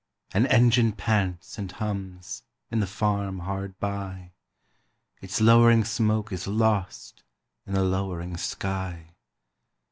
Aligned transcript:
An 0.31 0.47
engine 0.47 0.93
pants 0.93 1.59
and 1.59 1.71
hums 1.73 2.41
In 2.71 2.79
the 2.79 2.87
farm 2.87 3.37
hard 3.37 3.79
by: 3.79 4.31
Its 5.21 5.39
lowering 5.39 5.83
smoke 5.85 6.31
is 6.31 6.47
lost 6.47 7.21
In 7.67 7.73
the 7.75 7.83
lowering 7.83 8.35
sky. 8.35 9.13